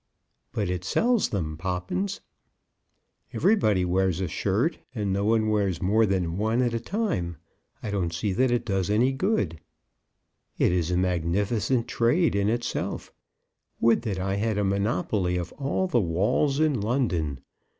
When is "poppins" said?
1.57-2.21